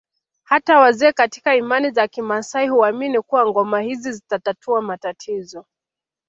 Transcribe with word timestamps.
Hata 0.43 0.79
wazee 0.79 1.11
katika 1.11 1.55
imani 1.55 1.91
za 1.91 2.07
kimaasai 2.07 2.67
huamini 2.67 3.21
kuwa 3.21 3.47
ngoma 3.47 3.81
hizi 3.81 4.11
zitatatua 4.11 4.81
matatizo 4.81 5.65